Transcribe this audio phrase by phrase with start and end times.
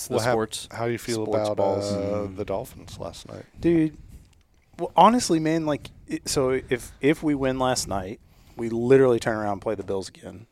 [0.00, 0.68] this the Well, how- sports?
[0.70, 1.92] How do you feel about balls?
[1.92, 3.44] uh, the Dolphins last night?
[3.60, 3.96] dude.
[4.78, 8.18] Well, honestly, man, like, it, so if if we win last night,
[8.56, 10.46] we literally turn around and play the Bills again.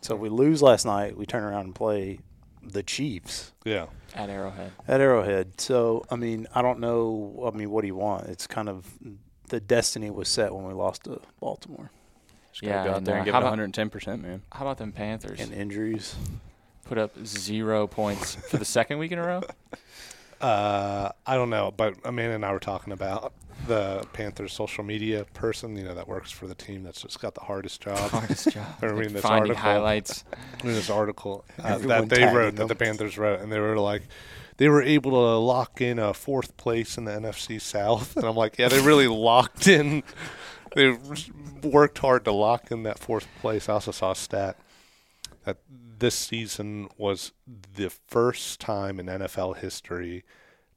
[0.00, 2.20] So if we lose last night, we turn around and play
[2.62, 3.86] the Chiefs Yeah.
[4.14, 4.72] At Arrowhead.
[4.88, 5.60] at Arrowhead.
[5.60, 7.50] So I mean, I don't know.
[7.52, 8.28] I mean, what do you want?
[8.28, 8.86] It's kind of
[9.48, 11.90] the destiny was set when we lost to Baltimore
[12.52, 14.42] Just gotta Yeah, go out and, there and give it 110 percent, man.
[14.52, 15.38] How about them Panthers?
[15.40, 16.16] and injuries.
[16.88, 19.42] Put up zero points for the second week in a row.
[20.38, 23.32] Uh, I don't know, but Amanda and I were talking about
[23.66, 27.34] the Panthers social media person, you know, that works for the team that's just got
[27.34, 27.98] the hardest job.
[28.10, 28.66] Hardest job.
[28.82, 29.62] I reading this Finding article.
[29.62, 30.24] highlights.
[30.62, 32.68] in this article uh, that they wrote, them.
[32.68, 34.02] that the Panthers wrote, and they were like,
[34.58, 38.36] they were able to lock in a fourth place in the NFC South, and I'm
[38.36, 40.02] like, yeah, they really locked in.
[40.74, 40.96] They
[41.62, 43.68] worked hard to lock in that fourth place.
[43.68, 44.58] I also saw a stat
[45.44, 45.56] that
[45.98, 47.32] this season was
[47.74, 50.24] the first time in NFL history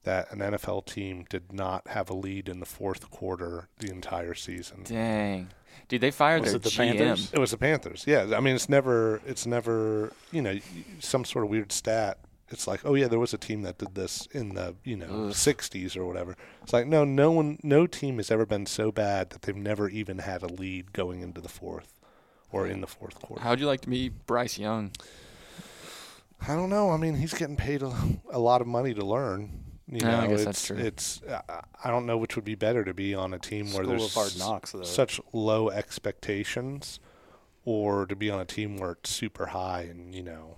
[0.04, 4.34] that an NFL team did not have a lead in the fourth quarter the entire
[4.34, 4.82] season.
[4.84, 5.48] Dang.
[5.88, 6.96] Dude, they fired Was their it the GM.
[6.96, 7.32] Panthers?
[7.32, 8.04] It was the Panthers.
[8.06, 10.58] Yeah, I mean, it's never, it's never, you know,
[11.00, 12.18] some sort of weird stat.
[12.48, 15.26] It's like, oh yeah, there was a team that did this in the, you know,
[15.26, 15.32] Ugh.
[15.32, 16.36] '60s or whatever.
[16.62, 19.88] It's like, no, no one, no team has ever been so bad that they've never
[19.88, 21.99] even had a lead going into the fourth
[22.52, 23.42] or in the fourth quarter.
[23.42, 24.92] How'd you like to meet Bryce Young?
[26.46, 26.90] I don't know.
[26.90, 27.92] I mean, he's getting paid a,
[28.30, 29.64] a lot of money to learn.
[29.88, 30.76] You Yeah, know, I guess it's, that's true.
[30.78, 31.20] It's,
[31.84, 34.38] I don't know which would be better to be on a team where there's hard
[34.38, 34.82] knocks, though.
[34.82, 37.00] such low expectations,
[37.64, 40.56] or to be on a team where it's super high and you know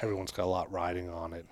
[0.00, 1.44] everyone's got a lot riding on it.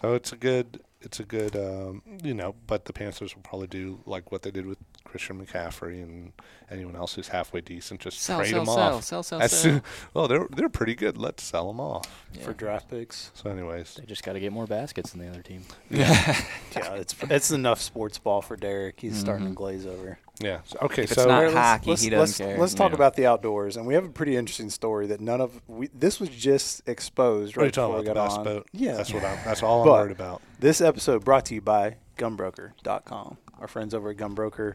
[0.00, 2.56] So it's a good, it's a good, um, you know.
[2.66, 4.78] But the Panthers will probably do like what they did with
[5.14, 6.32] Christian McCaffrey and
[6.68, 9.04] anyone else who's halfway decent, just Sell, trade sell, them sell, off.
[9.04, 9.60] sell, sell, As sell.
[9.60, 9.82] soon,
[10.14, 11.16] well, they're they're pretty good.
[11.16, 12.26] Let's sell them off.
[12.40, 13.30] for draft picks.
[13.34, 15.62] So, anyways, They just got to get more baskets than the other team.
[15.88, 16.08] Yeah,
[16.76, 18.98] yeah, it's it's enough sports ball for Derek.
[18.98, 19.54] He's starting to mm-hmm.
[19.54, 20.18] glaze over.
[20.40, 20.62] yeah.
[20.64, 22.60] So, okay, If it's so not let's- hockey, let's, he doesn't let's, care.
[22.60, 22.96] Let's talk Yeah.
[22.96, 25.90] about the outdoors, and we have a pretty interesting story that none of we.
[25.94, 28.42] This was just exposed what are you right before we got on.
[28.42, 28.66] boat?
[28.72, 29.38] Yeah, that's what I'm.
[29.44, 30.42] That's all I'm worried about.
[30.58, 33.38] This episode brought to you by Gunbroker.com.
[33.60, 34.74] Our friends over at Gunbroker.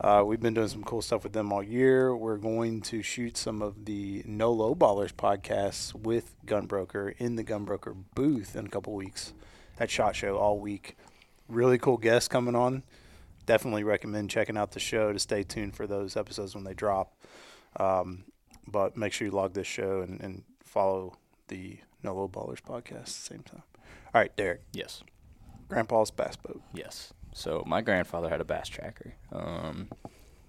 [0.00, 2.16] Uh, we've been doing some cool stuff with them all year.
[2.16, 7.44] We're going to shoot some of the No Low Ballers podcasts with Gunbroker in the
[7.44, 9.32] Gunbroker booth in a couple weeks
[9.78, 10.96] at Shot Show all week.
[11.48, 12.82] Really cool guests coming on.
[13.46, 17.14] Definitely recommend checking out the show to stay tuned for those episodes when they drop.
[17.78, 18.24] Um,
[18.66, 21.18] but make sure you log this show and, and follow
[21.48, 23.62] the No Low Ballers podcast at the same time.
[24.14, 24.62] All right, Derek.
[24.72, 25.02] Yes,
[25.68, 26.60] Grandpa's bass boat.
[26.72, 27.12] yes.
[27.34, 29.12] So my grandfather had a bass tracker.
[29.32, 29.88] Um,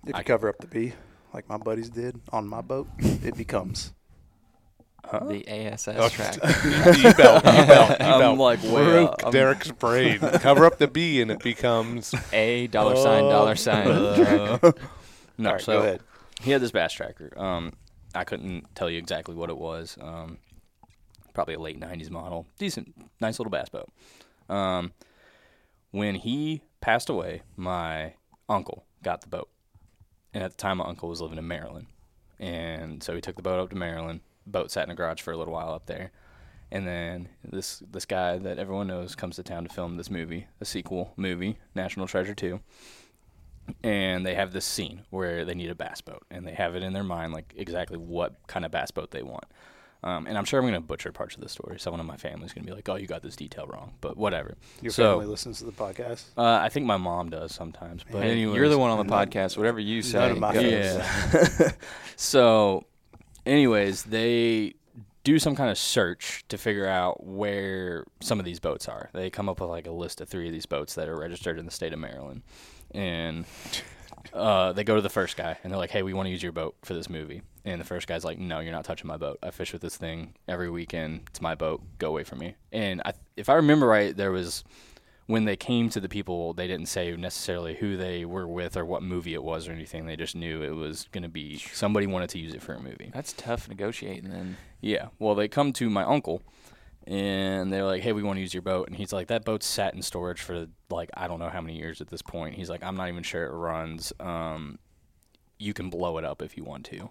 [0.04, 0.94] If you I- cover up the B,
[1.34, 3.92] like my buddies did on my boat, it becomes.
[5.12, 6.34] The ASS Oh, track.
[6.98, 9.24] you belt, you belt, you I'm like way broke up.
[9.26, 10.18] I'm- Derek's brain.
[10.20, 13.88] Cover up the B and it becomes A dollar sign, dollar sign.
[13.88, 14.72] Uh,
[15.38, 16.02] no, All right, so go ahead.
[16.42, 17.32] he had this bass tracker.
[17.38, 17.74] Um,
[18.16, 19.98] I couldn't tell you exactly what it was.
[20.02, 20.38] Um,
[21.34, 23.90] probably a late '90s model, decent, nice little bass boat.
[24.50, 24.94] Um,
[25.92, 28.14] when he passed away, my
[28.48, 29.50] uncle got the boat,
[30.36, 31.88] and at the time, my uncle was living in Maryland,
[32.40, 34.20] and so he took the boat up to Maryland.
[34.46, 36.12] Boat sat in a garage for a little while up there,
[36.72, 40.46] and then this this guy that everyone knows comes to town to film this movie,
[40.62, 42.60] a sequel movie, National Treasure Two.
[43.84, 46.22] And they have this scene where they need a bass boat.
[46.30, 49.24] And they have it in their mind like exactly what kind of bass boat they
[49.24, 49.46] want
[50.06, 52.16] um, and i'm sure i'm going to butcher parts of the story someone in my
[52.16, 55.12] family's going to be like oh you got this detail wrong but whatever Your so
[55.14, 56.24] family listens to the podcast.
[56.38, 59.12] uh, i think my mom does sometimes but Hey, anyway you're the one on the
[59.14, 59.58] podcast.
[59.58, 60.20] Whatever you say.
[60.20, 61.72] None of my yeah
[62.16, 62.86] so
[63.46, 64.74] anyways they
[65.24, 69.30] do some kind of search to figure out where some of these boats are they
[69.30, 71.66] come up with like a list of three of these boats that are registered in
[71.66, 72.44] the state of maryland
[72.92, 73.46] and
[74.34, 76.44] uh, they go to the first guy and they're like, "Hey, we want to use
[76.44, 79.18] your boat for this movie." And the first guy's like, "No, you're not touching my
[79.18, 79.40] boat.
[79.42, 81.22] I fish with this thing every weekend.
[81.30, 81.82] It's my boat.
[82.00, 84.64] Go away from me." And I, if I remember right, there was
[85.28, 88.86] when they came to the people, they didn't say necessarily who they were with or
[88.86, 90.06] what movie it was or anything.
[90.06, 92.80] They just knew it was going to be somebody wanted to use it for a
[92.80, 93.10] movie.
[93.14, 94.58] That's tough negotiating then.
[94.82, 95.08] Yeah.
[95.18, 96.44] Well, they come to my uncle
[97.08, 99.66] and they're like, "Hey, we want to use your boat." And he's like, "That boat's
[99.66, 102.70] sat in storage for like I don't know how many years at this point." He's
[102.70, 104.12] like, "I'm not even sure it runs.
[104.20, 104.80] Um,
[105.58, 107.10] you can blow it up if you want to."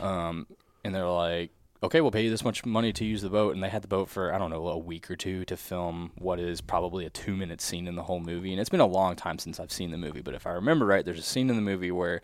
[0.04, 0.46] um,
[0.84, 1.50] and they're like,
[1.82, 3.88] "Okay, we'll pay you this much money to use the boat." And they had the
[3.88, 7.10] boat for I don't know a week or two to film what is probably a
[7.10, 8.52] two minute scene in the whole movie.
[8.52, 10.86] And it's been a long time since I've seen the movie, but if I remember
[10.86, 12.22] right, there's a scene in the movie where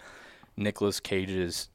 [0.56, 1.69] Nicolas Cage's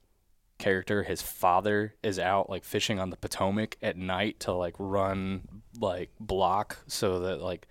[0.57, 5.47] character, his father is out like fishing on the Potomac at night to like run
[5.79, 7.67] like block so that like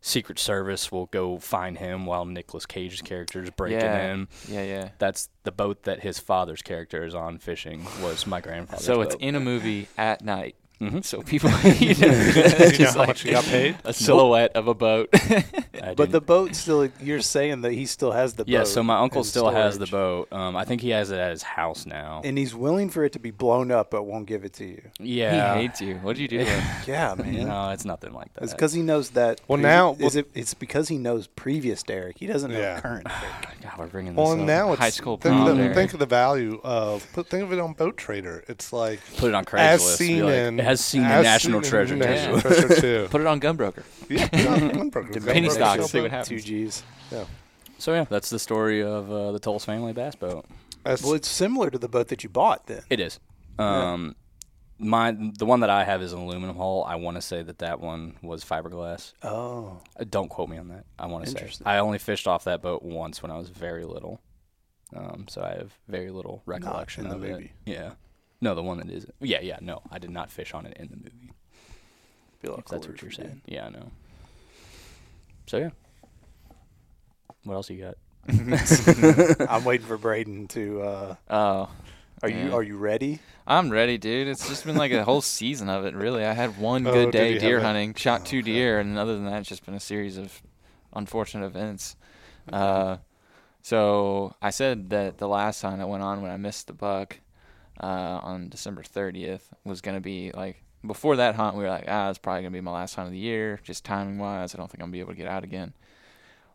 [0.00, 4.12] Secret Service will go find him while Nicolas Cage's character is breaking Yeah.
[4.12, 4.28] in.
[4.48, 4.88] Yeah, yeah.
[4.98, 7.84] That's the boat that his father's character is on fishing.
[8.02, 9.22] Was my grandfather's So it's boat.
[9.22, 10.54] in a movie at night.
[10.80, 11.04] Mhm.
[11.04, 13.76] So people, you know, you know just how like much you got paid?
[13.82, 15.12] a silhouette of a boat.
[15.82, 18.50] I But the boat still, you're saying that he still has the boat.
[18.50, 18.64] yeah.
[18.64, 20.32] So my uncle in still has the boat.
[20.32, 22.20] Um, I think he has it at his house now.
[22.24, 24.82] And he's willing for it to be blown up, but won't give it to you.
[25.00, 25.54] yeah.
[25.56, 25.96] He hates you.
[25.96, 26.46] What did you do?
[26.86, 27.46] Yeah, man.
[27.48, 28.44] No, it's nothing like that.
[28.44, 29.40] It's because he knows that.
[29.46, 30.30] Well, previ- now- is it?
[30.34, 32.18] It's because he knows previous Derek.
[32.18, 32.80] He doesn't know Yeah.
[32.80, 33.04] current
[33.42, 33.60] Derek.
[33.62, 34.38] God, we're bringing this Well, up.
[34.38, 35.74] and now it's High school think, prom of the, there.
[35.74, 38.44] think of the value of put think of it on Boat Trader.
[38.48, 39.58] It's like Put it on Craigslist.
[39.74, 42.40] as seen like, in it has seen the National seen in Treasure National.
[42.40, 43.06] Treasure too.
[43.10, 43.82] Put it on Gunbroker.
[44.08, 45.26] yeah, put it on Gunbroker.
[45.26, 46.28] Penny Gunbroker stocks, still see what happens.
[46.28, 46.82] Two G's.
[47.78, 50.44] So yeah, that's the story of uh, the Towles family bass boat.
[50.84, 52.82] That's- Well, it's similar to the boat that you bought then.
[52.90, 53.20] It is.
[53.58, 54.16] Um,
[54.80, 56.84] my the one that I have is an aluminum hull.
[56.86, 59.12] I want to say that that one was fiberglass.
[59.22, 60.84] Oh, Uh, Don't quote me on that.
[60.98, 63.84] I want to say I only fished off that boat once when I was very
[63.84, 64.20] little.
[64.96, 67.52] Um, so I have very little recollection in the of movie.
[67.66, 67.70] it.
[67.72, 67.90] Yeah.
[68.40, 69.06] No, the one that is.
[69.20, 69.58] Yeah, yeah.
[69.60, 71.32] No, I did not fish on it in the movie.
[72.40, 73.42] be a lot If that's what you're if you saying.
[73.46, 73.90] Yeah, I know.
[75.48, 75.70] So yeah.
[77.44, 77.96] What else you got?
[79.48, 80.82] I'm waiting for Brayden to.
[80.82, 81.70] Uh, Oh,
[82.22, 83.20] are you Are you ready?
[83.46, 84.28] I'm ready, dude.
[84.28, 86.24] It's just been like a whole season of it, really.
[86.24, 88.52] I had one Oh, good day deer have a- hunting, shot two okay.
[88.52, 90.42] deer, and other than that, it's just been a series of
[90.92, 91.96] unfortunate events.
[92.52, 92.98] Uh,
[93.62, 97.20] so I said that the last time I went on when I missed the buck
[97.82, 97.86] uh,
[98.22, 101.56] on December 30th was going to be like before that hunt.
[101.56, 103.84] We were like, ah, it's probably to be my last hunt of the year, just
[103.84, 104.54] timing wise.
[104.54, 105.72] I don't think I'm gonna be able to get out again.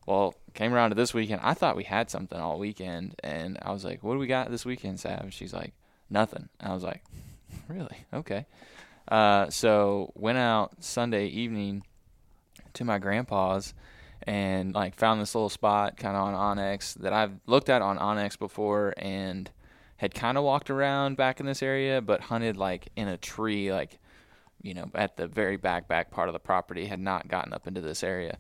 [0.06, 1.40] Well, came around to this weekend.
[1.44, 4.52] I thought we had something all weekend, and I was like, "What do we got
[4.52, 5.74] this weekend, Sav?" And she's like,
[6.10, 7.04] "Nothing." And I was like,
[7.70, 8.06] "Really?
[8.14, 8.46] Okay."
[9.08, 11.84] Uh, so went out Sunday evening
[12.74, 13.74] to my grandpa's
[14.26, 17.98] and like found this little spot kind of on onX that I've looked at on
[17.98, 19.50] onX before and
[19.98, 23.72] had kind of walked around back in this area, but hunted like in a tree,
[23.72, 24.00] like
[24.64, 26.88] you know, at the very back back part of the property.
[26.88, 28.40] Had not gotten up into this area.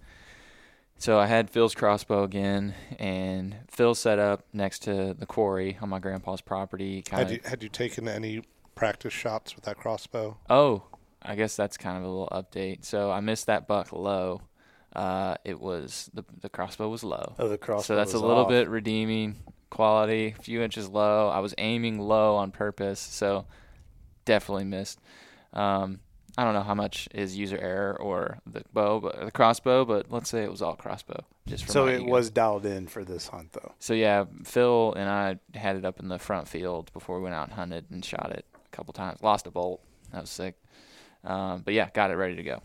[0.98, 5.90] So I had Phil's crossbow again, and Phil set up next to the quarry on
[5.90, 7.02] my grandpa's property.
[7.02, 8.42] Kind had of you had you taken any
[8.74, 10.38] practice shots with that crossbow?
[10.50, 10.84] Oh,
[11.22, 12.86] I guess that's kind of a little update.
[12.86, 14.42] So I missed that buck low.
[14.96, 17.36] Uh, it was the the crossbow was low.
[17.38, 17.84] Oh, the crossbow.
[17.84, 18.50] so that's a little off.
[18.50, 19.38] bit redeeming
[19.70, 20.36] quality.
[20.38, 21.30] A few inches low.
[21.30, 23.46] I was aiming low on purpose, so
[24.24, 25.00] definitely missed.
[25.52, 26.00] Um,
[26.38, 29.86] I don't know how much is user error or the bow, but the crossbow.
[29.86, 31.24] But let's say it was all crossbow.
[31.46, 32.12] Just So it ego.
[32.12, 33.74] was dialed in for this hunt, though.
[33.80, 37.36] So yeah, Phil and I had it up in the front field before we went
[37.36, 39.22] out and hunted and shot it a couple times.
[39.22, 39.82] Lost a bolt.
[40.12, 40.56] That was sick.
[41.24, 42.62] Um, but yeah, got it ready to go.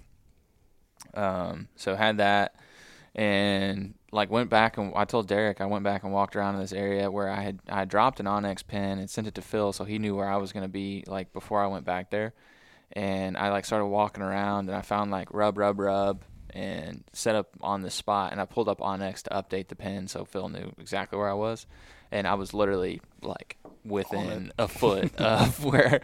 [1.15, 2.55] Um, so had that
[3.15, 6.61] and like went back and I told Derek I went back and walked around in
[6.61, 9.43] this area where I had I had dropped an onX pin and sent it to
[9.43, 12.35] Phil so he knew where I was gonna be like before I went back there.
[12.93, 17.37] And I like started walking around and I found like rub rub rub and set
[17.37, 20.49] up on the spot and I pulled up onX to update the pin so Phil
[20.49, 21.67] knew exactly where I was.
[22.11, 26.01] And I was literally like within a foot of where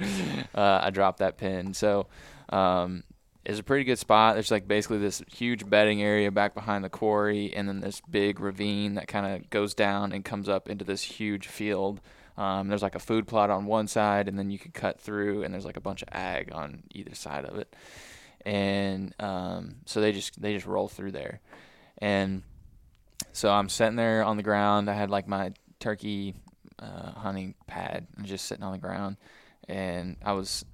[0.55, 1.73] uh, I dropped that pin.
[1.73, 2.09] So
[2.51, 3.05] um,
[3.45, 4.35] it's a pretty good spot.
[4.35, 8.41] There's like basically this huge bedding area back behind the quarry, and then this big
[8.41, 12.01] ravine that kind of goes down and comes up into this huge field.
[12.37, 15.43] Um, there's like a food plot on one side, and then you could cut through,
[15.43, 17.75] and there's like a bunch of ag on either side of it.
[18.45, 21.41] And um, so they just they just roll through there,
[21.99, 22.43] and
[23.33, 24.91] so I'm sitting there on the ground.
[24.91, 26.35] I had like my turkey
[26.79, 29.17] uh, hunting pad and just sitting on the ground,
[29.69, 30.65] and I was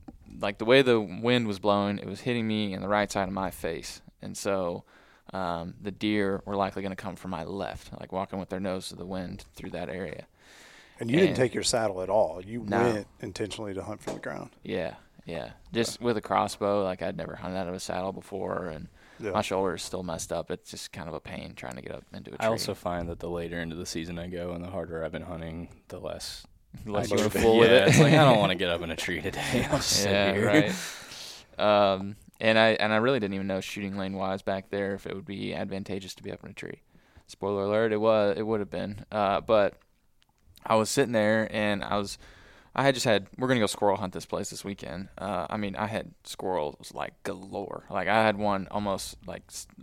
[0.41, 3.29] like the way the wind was blowing, it was hitting me in the right side
[3.29, 4.85] of my face, and so
[5.33, 8.61] um, the deer were likely going to come from my left, like walking with their
[8.61, 10.27] nose to the wind through that area.
[11.01, 12.41] And you didn't take your saddle at all.
[12.45, 12.81] You No.
[12.83, 14.51] went intentionally to hunt for the ground.
[14.63, 16.85] Yeah, yeah, just with a crossbow.
[16.85, 18.89] Like I'd never hunted out of a saddle before, and
[19.19, 19.31] Yeah.
[19.31, 20.51] my shoulder is still messed up.
[20.51, 22.47] It's just kind of a pain trying to get up into a tree.
[22.47, 25.13] I also find that the later into the season I go and the harder I've
[25.13, 26.47] been hunting, the less.
[26.87, 27.89] Unless I you were get- full yeah, with it.
[27.89, 29.67] it's like I don't want to get up in a tree today.
[29.71, 30.47] I'll just sit yeah, here.
[30.47, 30.73] right.
[31.59, 35.07] Um, and I and I really didn't even know shooting lane wise back there if
[35.07, 36.81] it would be advantageous to be up in a tree.
[37.27, 38.37] Spoiler alert: it was.
[38.39, 39.05] It would have been.
[39.13, 39.75] Uh, but
[40.65, 42.19] I was sitting there and I was.
[42.75, 43.27] I had just had.
[43.37, 45.09] We're gonna go squirrel hunt this place this weekend.
[45.19, 47.85] Uh, I mean, I had squirrels like galore.
[47.91, 49.43] Like I had one almost like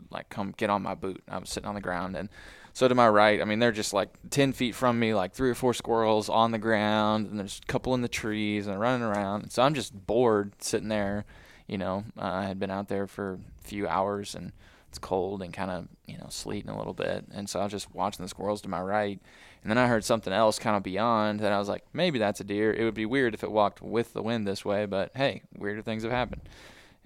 [0.09, 1.21] like come get on my boot.
[1.27, 2.29] I was sitting on the ground and.
[2.73, 5.49] So to my right, I mean, they're just like ten feet from me, like three
[5.49, 9.01] or four squirrels on the ground, and there's a couple in the trees and running
[9.01, 9.51] around.
[9.51, 11.25] So I'm just bored sitting there,
[11.65, 14.51] you know, uh, I had been out there for a few hours and
[14.89, 17.71] it's cold and kind of you know sleeting a little bit, and so I was
[17.71, 19.19] just watching the squirrels to my right,
[19.67, 21.51] and then I heard something else kind of beyond that.
[21.51, 22.71] I was like, maybe that's a deer.
[22.71, 25.81] It would be weird if it walked with the wind this way, but hey, weirder
[25.81, 26.43] things have happened.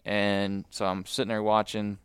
[0.06, 1.98] And so I'm sitting there watching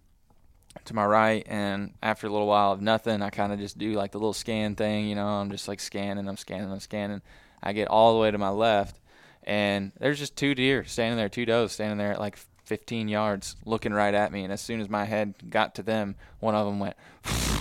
[0.86, 3.92] to my right, and after a little while of nothing, I kind of just do
[3.92, 5.26] like the little scan thing, you know.
[5.26, 7.20] I'm just like scanning, I'm scanning, I'm scanning.
[7.62, 8.98] I get all the way to my left,
[9.42, 13.56] and there's just two deer standing there, two does standing there at like 15 yards,
[13.66, 14.42] looking right at me.
[14.42, 16.96] And as soon as my head got to them, one of them went,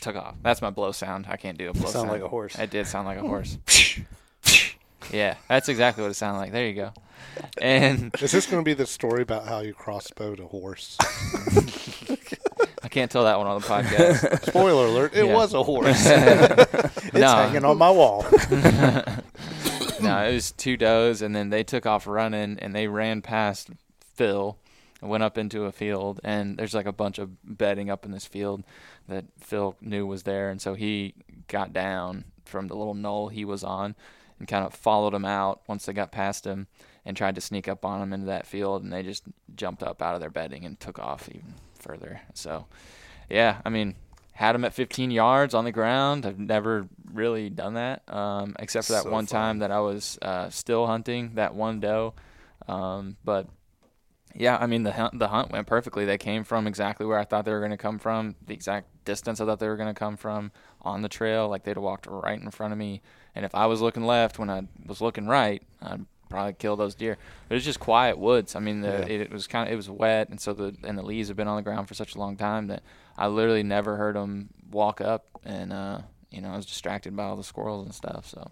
[0.00, 0.34] took off.
[0.42, 1.26] That's my blow sound.
[1.28, 2.10] I can't do a blow Sound sound.
[2.10, 2.58] like a horse.
[2.58, 3.58] It did sound like a horse.
[5.12, 6.52] yeah, that's exactly what it sounded like.
[6.52, 6.92] There you go.
[7.60, 10.96] And Is this going to be the story about how you crossbowed a horse?
[12.82, 14.46] I can't tell that one on the podcast.
[14.46, 15.34] Spoiler alert, it Yeah.
[15.34, 16.06] was a horse.
[16.06, 17.28] It's No.
[17.34, 18.24] hanging on my wall.
[20.00, 23.70] no, it was two does, and then they took off running, and they ran past
[24.14, 24.56] Phil
[25.00, 26.20] and went up into a field.
[26.24, 28.64] And there's like a bunch of bedding up in this field
[29.08, 31.14] that Phil knew was there, and so he
[31.48, 33.94] got down from the little knoll he was on
[34.38, 36.66] and kind of followed him out once they got past him
[37.04, 39.24] and tried to sneak up on him into that field, and they just
[39.56, 42.20] jumped up out of their bedding and took off even further.
[42.34, 42.66] So,
[43.30, 43.96] yeah, I mean,
[44.32, 46.26] had him at 15 yards on the ground.
[46.26, 50.18] I've never really done that, um, except for that So one time that I was
[50.22, 52.14] uh, still hunting that one doe.
[52.68, 53.48] Um, but
[54.38, 56.04] yeah, I mean the hunt, the hunt went perfectly.
[56.04, 58.86] They came from exactly where I thought they were going to come from, the exact
[59.04, 60.52] distance I thought they were going to come from
[60.82, 61.48] on the trail.
[61.48, 63.02] Like they'd have walked right in front of me,
[63.34, 66.94] and if I was looking left when I was looking right, I'd probably kill those
[66.94, 67.16] deer.
[67.48, 68.54] But it's just quiet woods.
[68.54, 69.06] I mean, the, Yeah.
[69.06, 71.36] it, it was kind of it was wet, and so the and the leaves have
[71.36, 72.82] been on the ground for such a long time that
[73.16, 75.98] I literally never heard them walk up, and uh,
[76.30, 78.26] you know I was distracted by all the squirrels and stuff.
[78.28, 78.50] So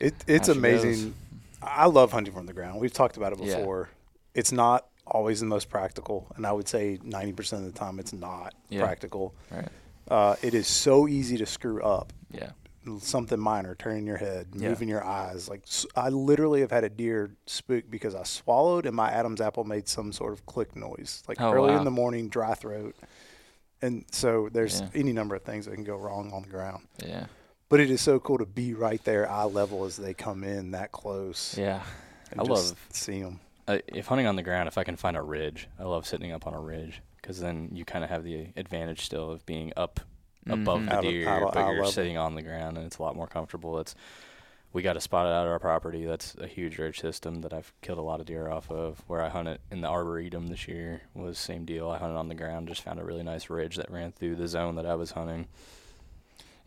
[0.00, 1.14] It, it's How amazing.
[1.62, 2.80] I love hunting from the ground.
[2.80, 3.88] We've talked about it before.
[4.36, 8.12] It's not always the most practical, and I would say 90% of the time it's
[8.12, 8.82] not Yeah.
[8.84, 9.34] practical.
[9.50, 9.68] right,
[10.08, 12.12] Uh, it is so easy to screw up.
[12.30, 12.50] yeah,
[13.00, 14.68] Something minor, turning your head, Yeah.
[14.68, 15.48] moving your eyes.
[15.48, 15.64] Like
[15.96, 19.88] I literally have had a deer spook because I swallowed and my Adam's apple made
[19.88, 21.78] some sort of click noise, like Oh, early wow.
[21.78, 22.94] in the morning, dry throat.
[23.82, 24.88] And so there's Yeah.
[24.94, 26.86] any number of things that can go wrong on the ground.
[27.04, 27.26] yeah,
[27.68, 30.70] But it is so cool to be right there, eye level, as they come in
[30.72, 31.56] that close.
[31.58, 31.82] yeah.
[32.30, 33.38] and I just love- see them.
[33.68, 36.32] Uh, if hunting on the ground, if I can find a ridge, I love sitting
[36.32, 39.72] up on a ridge because then you kind of have the advantage still of being
[39.76, 40.00] up
[40.48, 40.90] above Mhm.
[41.02, 41.90] the deer, out of- but eye you're level.
[41.92, 43.78] sitting on the ground and it's a lot more comfortable.
[43.80, 43.96] It's
[44.72, 47.72] we got a spot out of our property that's a huge ridge system that I've
[47.80, 49.02] killed a lot of deer off of.
[49.08, 51.90] Where I hunted in the arboretum this year was same deal.
[51.90, 54.46] I hunted on the ground, just found a really nice ridge that ran through the
[54.46, 55.48] zone that I was hunting.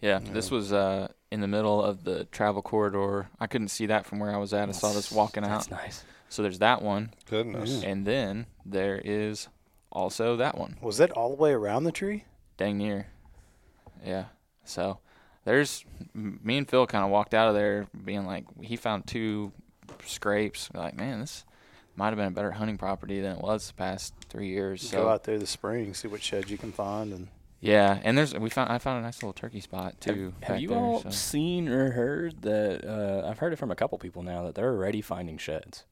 [0.02, 3.30] Yeah, this was uh, in the middle of the travel corridor.
[3.40, 4.68] I couldn't see that from where I was at.
[4.70, 5.50] I saw this walking out.
[5.50, 6.04] That's nice.
[6.30, 7.84] So there's that one, Goodness.
[7.84, 9.48] and then there is
[9.92, 12.26] also that one, Was that all the way around the tree?
[12.58, 13.08] dang near.
[14.06, 14.26] Yeah.
[14.66, 15.00] So
[15.46, 15.84] there's
[16.14, 19.52] me and Phil kind of walked out of there being like, he found two
[20.06, 20.70] scrapes.
[20.74, 21.46] We're like, man, this
[21.96, 24.82] might have been a better hunting property than it was the past three years.
[24.90, 27.28] So Go out there this spring, see what sheds you can find, and
[27.62, 30.34] yeah, and there's we found I found a nice little turkey spot too.
[30.42, 31.10] Have, have you there, all so.
[31.10, 32.86] seen or heard that?
[32.86, 35.84] Uh, I've heard it from a couple people now that they're already finding sheds.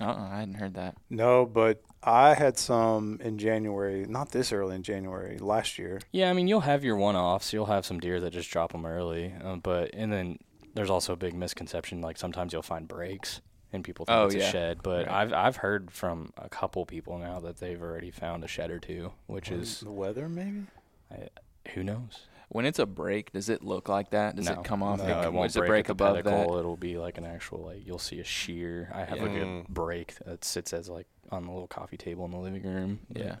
[0.00, 0.96] Uh-uh, I hadn't heard that.
[1.08, 4.06] no, but I had some in January.
[4.08, 6.00] Not this early in January, last year.
[6.12, 7.52] Yeah, I mean you'll have your one-offs.
[7.52, 10.38] You'll have some deer that just drop them early, uh, but and then
[10.74, 12.00] there's also a big misconception.
[12.00, 13.40] Like sometimes you'll find breaks
[13.72, 14.48] and people think Oh, it's yeah.
[14.48, 15.14] a shed, but Right.
[15.22, 18.78] I've I've heard from a couple people now that they've already found a shed or
[18.78, 20.62] two, which is the weather, maybe.
[21.10, 21.28] I,
[21.74, 22.20] who knows.
[22.52, 24.34] When it's a break, does it look like that?
[24.34, 24.98] Does no, it come off?
[24.98, 26.24] No, the- it won't does it break, break at the above that?
[26.24, 26.58] pedicle.
[26.58, 28.90] It'll be like an actual like you'll see a shear.
[28.92, 29.60] I have like Yeah.
[29.60, 33.00] a break that sits as like on the little coffee table in the living room.
[33.14, 33.36] Yeah.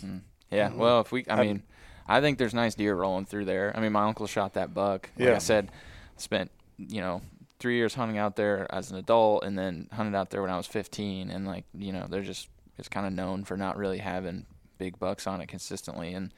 [0.00, 0.22] Mm.
[0.50, 0.70] Yeah.
[0.70, 0.76] Mhm.
[0.76, 1.62] Well, if we, I I've- mean,
[2.06, 3.72] I think there's nice deer rolling through there.
[3.76, 5.10] I mean, my uncle shot that buck.
[5.18, 5.34] Like Yeah.
[5.34, 5.70] I said,
[6.16, 7.20] spent you know
[7.58, 10.56] three years hunting out there as an adult, and then hunted out there when I
[10.56, 11.30] was 15.
[11.30, 14.46] And like you know, they're just it's kind of known for not really having
[14.78, 16.14] big bucks on it consistently.
[16.14, 16.32] And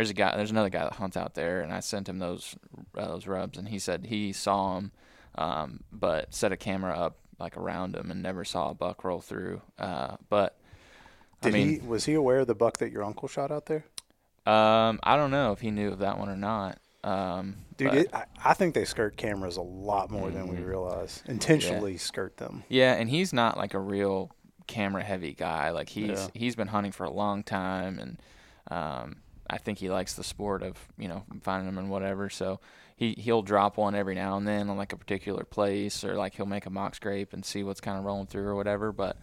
[0.00, 2.56] there's a guy, there's another guy that hunts out there, and I sent him those
[2.96, 4.92] uh, those rubs, and he said he saw them,
[5.34, 9.20] um, but set a camera up like around him and never saw a buck roll
[9.20, 9.60] through.
[9.78, 10.58] Uh, but
[11.42, 13.66] Did I mean, he was he aware of the buck that your uncle shot out
[13.66, 13.84] there?
[14.46, 16.78] um, I don't know if he knew of that one or not.
[17.04, 20.66] Um, Dude, it, I, I think they skirt cameras a lot more than we Mhm.
[20.66, 21.22] realize.
[21.26, 22.64] Intentionally skirt them.
[22.70, 24.30] yeah, and he's not like a real
[24.66, 25.70] camera heavy guy.
[25.70, 26.28] Like he's Yeah.
[26.32, 28.18] he's been hunting for a long time, and
[28.70, 29.16] um,
[29.50, 32.30] I think he likes the sport of you know finding them and whatever.
[32.30, 32.60] So
[32.96, 36.34] he he'll drop one every now and then on like a particular place, or like
[36.34, 38.92] he'll make a mock scrape and see what's kind of rolling through or whatever.
[38.92, 39.16] But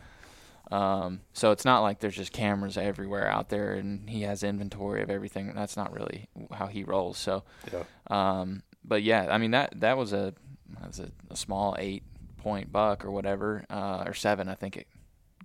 [0.72, 5.02] um, so it's not like there's just cameras everywhere out there, and he has inventory
[5.02, 5.54] of everything.
[5.56, 7.18] That's not really how he rolls.
[7.18, 7.84] So, Yeah.
[8.10, 10.34] um, but yeah, I mean that that was a
[10.80, 12.04] that was a, a small eight
[12.38, 14.88] point buck or whatever, uh, or seven, I think it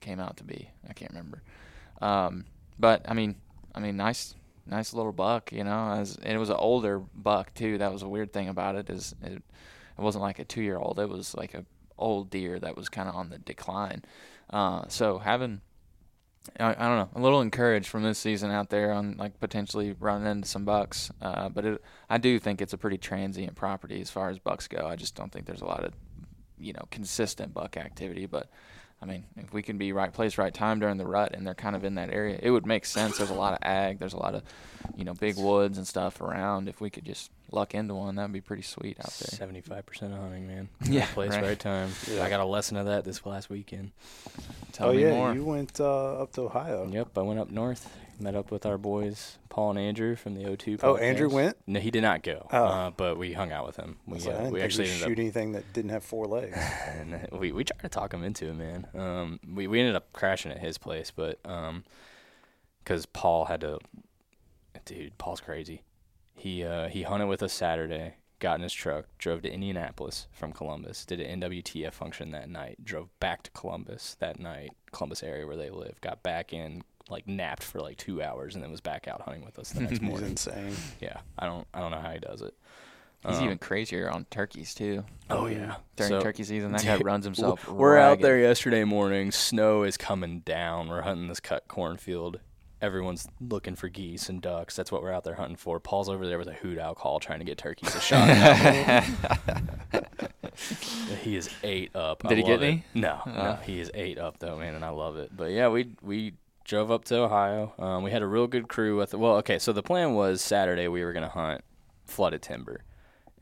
[0.01, 0.69] came out to be.
[0.89, 1.43] I can't remember.
[2.01, 2.45] Um,
[2.81, 3.37] but I mean,
[3.75, 4.35] I mean, nice,
[4.67, 5.93] nice little buck, you know.
[5.93, 7.79] As and it was an older buck too.
[7.79, 9.43] That was a weird thing about it is it, it
[10.01, 10.99] wasn't like a two year old.
[10.99, 11.65] It was like a
[11.99, 14.05] old deer that was kind of on the decline.
[14.51, 15.61] Uh, so having
[16.59, 19.95] I, I don't know, a little encouraged from this season out there on like potentially
[19.99, 21.11] running into some bucks.
[21.21, 24.67] Uh, but it, I do think it's a pretty transient property as far as bucks
[24.67, 24.87] go.
[24.87, 25.93] I just don't think there's a lot of,
[26.59, 28.27] you know, consistent buck activity.
[28.27, 28.51] But
[29.03, 31.55] I mean, if we can be right place, right time during the rut, and they're
[31.55, 33.19] kind of in that area, it would make sense.
[33.19, 33.99] There's a lot of ag.
[33.99, 34.43] There's a lot of,
[34.97, 36.69] you know, big woods and stuff around.
[36.69, 39.37] If we could just luck into one, that'd be pretty sweet out there.
[39.37, 40.69] Seventy-five percent of hunting, man.
[40.85, 41.43] Yeah, Right place, right.
[41.43, 41.91] right, time.
[42.09, 42.23] Yeah.
[42.23, 43.91] I got a lesson of that this last weekend.
[44.73, 45.35] Tell oh me yeah, more.
[45.35, 46.87] you went uh, up to Ohio.
[46.89, 47.91] Yep, I went up north,
[48.23, 50.81] met up with our boys Paul and Andrew from the O2.
[50.83, 51.57] Oh, Andrew went.
[51.67, 52.47] No, he did not go.
[52.51, 52.65] Oh.
[52.65, 53.99] Uh, but we hung out with him.
[54.07, 56.57] We, like, uh, didn't we actually shoot up anything that didn't have four legs.
[56.87, 58.87] and we we tried to talk him into it, man.
[58.95, 61.85] Um, we we ended up crashing at his place, but um,
[62.83, 63.79] because Paul had to,
[64.85, 65.83] dude, Paul's crazy.
[66.35, 70.53] He uh he hunted with us Saturday, got in his truck, drove to Indianapolis from
[70.53, 75.47] Columbus, did an NWTF function that night, drove back to Columbus that night, Columbus area
[75.47, 78.81] where they live, got back in, like napped for like two hours, and then was
[78.81, 80.31] back out hunting with us the next He's morning.
[80.31, 80.75] insane.
[81.01, 82.55] yeah, I don't I don't know how he does it.
[83.27, 85.05] He's Um, even crazier on turkeys too.
[85.31, 87.69] oh yeah During So- turkey season, that guy runs himself.
[87.69, 89.31] We're out there yesterday morning.
[89.31, 90.89] Snow is coming down.
[90.89, 92.41] We're hunting this cut cornfield.
[92.81, 94.75] Everyone's looking for geese and ducks.
[94.75, 95.79] That's what we're out there hunting for.
[95.79, 99.05] Paul's over there with a hoot owl call trying to get turkeys a shot.
[101.23, 102.23] he is eight up.
[102.25, 102.67] I Did he get love it.
[102.67, 102.85] any?
[102.95, 103.33] No, no.
[103.59, 103.63] Oh.
[103.65, 105.31] He is eight up though, man, and I love it.
[105.37, 107.73] But yeah, we we drove up to Ohio.
[107.79, 109.15] Um, we had a real good crew with.
[109.15, 111.63] Well, okay, so the plan was Saturday we were gonna hunt
[112.05, 112.85] flooded timber.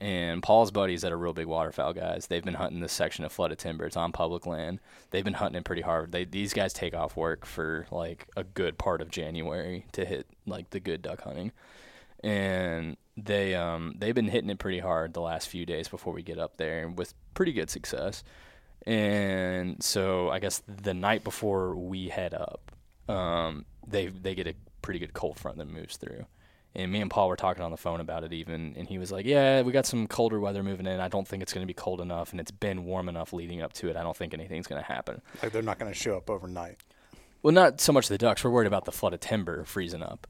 [0.01, 3.33] And Paul's buddies that are real big waterfowl guys, they've been hunting this section of
[3.33, 3.85] flooded timber.
[3.85, 4.81] It's on public land.
[5.11, 6.11] They've been hunting it pretty hard.
[6.13, 10.27] They these guys take off work for like a good part of January to hit
[10.47, 11.53] like the good duck hunting.
[12.25, 16.23] And they um they've been hitting it pretty hard the last few days before we
[16.23, 18.25] get up there with pretty good success.
[18.87, 22.70] And so I guess the night before we head up,
[23.11, 26.27] um, they they get a pretty good cold front that moves through.
[26.73, 29.11] And me and Paul were talking on the phone about it even, and he was
[29.11, 31.01] like, "Yeah, we got some colder weather moving in.
[31.01, 33.61] I don't think it's going to be cold enough, and it's been warm enough leading
[33.61, 33.97] up to it.
[33.97, 36.77] I don't think anything's going to happen." Like they're not going to show up overnight.
[37.43, 38.45] Well, not so much the ducks.
[38.45, 40.29] We're worried about the flooded timber freezing up.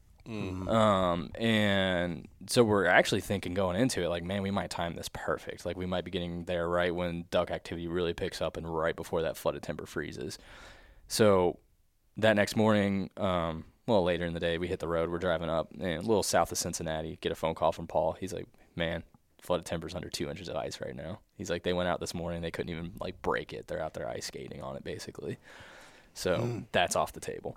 [0.68, 5.08] Um, and so we're actually thinking going into it, like, man, we might time this
[5.08, 5.66] perfect.
[5.66, 8.94] Like, we might be getting there right when duck activity really picks up and right
[8.94, 10.38] before that flooded timber freezes.
[11.08, 11.58] So
[12.20, 15.10] that next morning, um, well, later in the day, we hit the road.
[15.10, 17.18] We're driving up and a little south of Cincinnati.
[17.20, 18.16] Get a phone call from Paul.
[18.18, 19.02] He's like, man,
[19.42, 21.20] flooded timber's under two inches of ice right now.
[21.36, 22.42] He's like, they went out this morning.
[22.42, 23.66] They couldn't even like break it.
[23.66, 25.38] They're out there ice skating on it basically.
[26.14, 27.56] So that's off the table.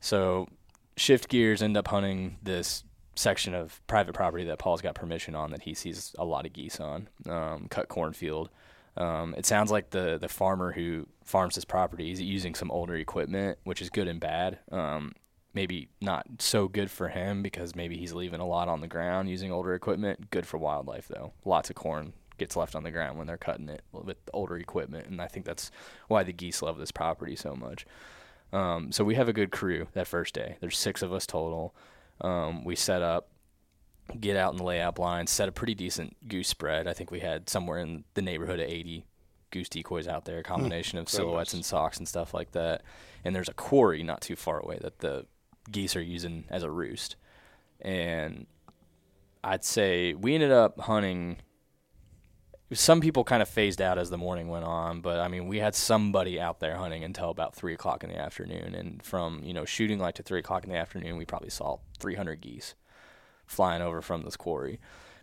[0.00, 0.48] So
[0.96, 5.50] shift gears, end up hunting this section of private property that Paul's got permission on
[5.50, 7.08] that he sees a lot of geese on.
[7.28, 8.50] Um, cut cornfield.
[8.96, 12.94] Um, it sounds like the the farmer who farms this property is using some older
[12.96, 14.58] equipment, which is good and bad.
[14.70, 15.14] Um,
[15.54, 19.28] maybe not so good for him because maybe he's leaving a lot on the ground
[19.28, 20.30] using older equipment.
[20.30, 21.32] Good for wildlife though.
[21.44, 25.06] Lots of corn gets left on the ground when they're cutting it with older equipment,
[25.06, 25.70] and I think that's
[26.08, 27.86] why the geese love this property so much.
[28.52, 30.56] Um, so we have a good crew that first day.
[30.60, 31.74] There's six of us total.
[32.20, 33.28] Um, we set up,
[34.18, 36.86] get out in the layout blind, set a pretty decent goose spread.
[36.86, 39.06] I think we had somewhere in the neighborhood of 80
[39.50, 41.54] goose decoys out there, a hmm, combination of silhouettes nice.
[41.54, 42.82] and socks and stuff like that.
[43.24, 45.26] And there's a quarry not too far away that the
[45.70, 47.16] geese are using as a roost.
[47.80, 48.46] And
[49.44, 51.38] I'd say we ended up hunting.
[52.72, 55.58] Some people kind of phased out as the morning went on, but I mean, we
[55.58, 58.74] had somebody out there hunting until about three o'clock in the afternoon.
[58.74, 61.78] And from you know shooting light to three o'clock in the afternoon, we probably saw
[61.98, 62.74] 300 geese
[63.52, 64.80] flying over from this quarry.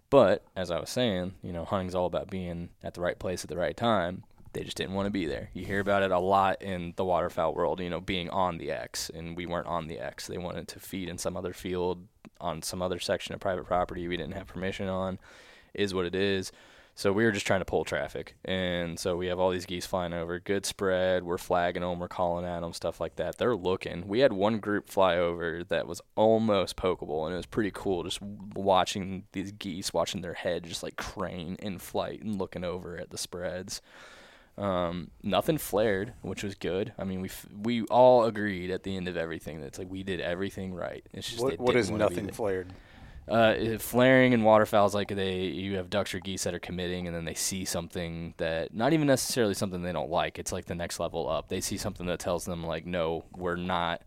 [0.10, 3.44] But as I was saying, you know, hunting's all about being at the right place
[3.44, 4.24] at the right time.
[4.54, 5.52] They just didn't want to be there.
[5.54, 8.72] You hear about it a lot in the waterfowl world, you know, being on the
[8.72, 10.26] X, and we weren't on the X.
[10.26, 12.08] They wanted to feed in some other field
[12.42, 15.20] on some other section of private property we didn't have permission on.
[15.76, 16.52] Is what it is.
[17.00, 19.86] So we were just trying to pull traffic, and so we have all these geese
[19.86, 20.38] flying over.
[20.38, 21.24] Good spread.
[21.24, 21.98] We're flagging them.
[21.98, 23.38] We're calling at them, stuff like that.
[23.38, 24.06] They're looking.
[24.06, 28.04] We had one group fly over that was almost pokeable, and it was pretty cool
[28.04, 32.98] just watching these geese, watching their head just like crane in flight and looking over
[32.98, 33.82] at the spreads.
[34.58, 36.92] Um, nothing flared, which was good.
[37.00, 39.90] I mean, we f- we all agreed at the end of everything that it's like
[39.90, 41.06] we did everything right.
[41.14, 42.74] It's just What, what is nothing flared?
[43.30, 47.08] Uh, flaring and waterfowl is like they you have ducks or geese that are committing,
[47.08, 50.40] and then they see something that not even necessarily something they don't like.
[50.40, 51.48] It's like the next level up.
[51.50, 54.02] They see something that tells them like, no, we're not.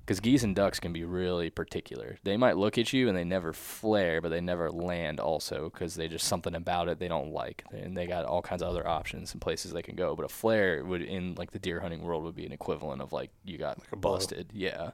[0.00, 2.16] Because geese and ducks can be really particular.
[2.22, 5.96] They might look at you and they never flare, but they never land also because
[5.96, 8.86] they just something about it they don't like, and they got all kinds of other
[8.86, 10.14] options and places they can go.
[10.14, 13.12] But a flare would in like the deer hunting world would be an equivalent of
[13.12, 14.12] like you got a blow.
[14.12, 14.92] busted, yeah.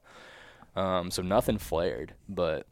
[0.74, 2.66] Um, so nothing flared, but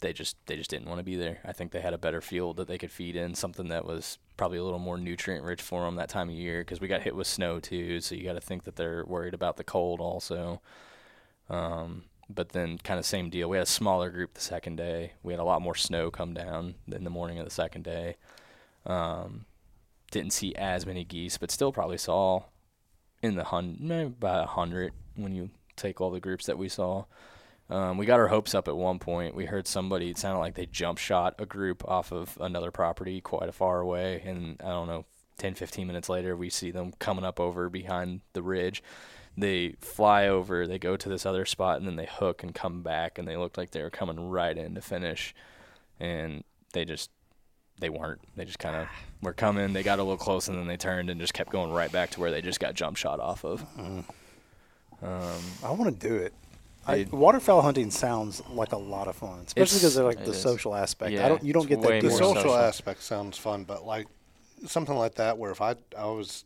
[0.00, 1.38] they just they just didn't want to be there.
[1.44, 4.18] I think they had a better field that they could feed in, something that was
[4.36, 7.02] probably a little more nutrient rich for them that time of year because we got
[7.02, 8.00] hit with snow too.
[8.00, 10.60] So you got to think that they're worried about the cold also.
[11.48, 13.48] Um, but then kind of same deal.
[13.48, 15.12] We had a smaller group the second day.
[15.22, 18.16] We had a lot more snow come down in the morning of the second day.
[18.84, 19.46] Um,
[20.10, 22.44] didn't see as many geese, but still probably saw
[23.22, 26.68] in the hun maybe about a hundred when you take all the groups that we
[26.68, 27.04] saw.
[27.68, 29.34] Um, we got our hopes up at one point.
[29.34, 33.20] We heard somebody, it sounded like they jump shot a group off of another property
[33.20, 34.22] quite a far away.
[34.24, 35.04] And I don't know,
[35.38, 38.82] 10, 15 minutes later, we see them coming up over behind the ridge.
[39.36, 42.82] They fly over, they go to this other spot, and then they hook and come
[42.82, 43.18] back.
[43.18, 45.34] And they looked like they were coming right in to finish.
[45.98, 47.10] And they just,
[47.80, 48.20] they weren't.
[48.36, 48.88] They just kind of
[49.22, 49.72] were coming.
[49.72, 52.10] They got a little close, and then they turned and just kept going right back
[52.12, 53.62] to where they just got jump shot off of.
[55.02, 56.32] Um, I want to do it.
[56.86, 60.40] I, waterfowl hunting sounds like a lot of fun, especially because of like the is.
[60.40, 61.16] social aspect.
[61.18, 61.42] I don't.
[61.42, 62.02] You don't get that.
[62.02, 62.54] the social, social.
[62.56, 64.06] aspect sounds fun, but like
[64.66, 66.44] something like that, where if I I was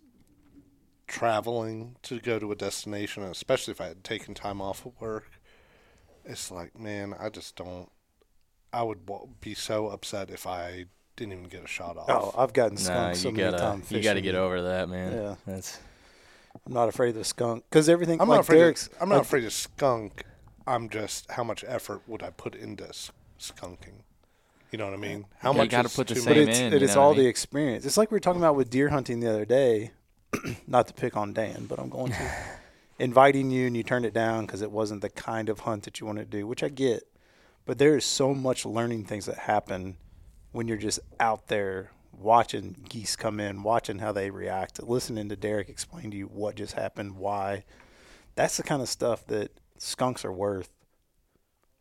[1.06, 5.30] traveling to go to a destination, especially if I had taken time off of work,
[6.24, 7.88] it's like, man, I just don't.
[8.72, 9.00] I would
[9.40, 10.84] be so upset if I
[11.16, 12.06] didn't even get a shot off.
[12.08, 13.90] Oh, I've gotten Nah, skunked so you many times.
[13.90, 15.12] you gotta get over that, man.
[15.12, 15.34] Yeah.
[15.46, 15.78] That's
[16.66, 18.20] I'm not afraid of the skunk because everything.
[18.20, 18.58] I'm like not afraid.
[18.58, 20.24] Derek's, Of, I'm not like, afraid of skunk.
[20.70, 22.84] I'm just how much effort would I put into
[23.38, 24.02] skunking?
[24.70, 25.26] You know what I mean?
[25.38, 25.70] How Yeah, you much?
[25.70, 26.48] gotta put the too But same much?
[26.48, 27.84] it's, in, it you know what all I the experience.
[27.84, 29.90] It's like we were talking about with deer hunting the other day.
[30.68, 32.30] not to pick on Dan, but I'm going to.
[33.00, 35.98] Inviting you and you turned it down because it wasn't the kind of hunt that
[36.00, 37.04] you wanted to do, which I get.
[37.64, 39.96] But there is so much learning things that happen
[40.52, 45.36] when you're just out there watching geese come in, watching how they react, listening to
[45.36, 47.64] Derek explain to you what just happened, why.
[48.34, 49.50] That's the kind of stuff that
[49.80, 50.70] skunks are worth.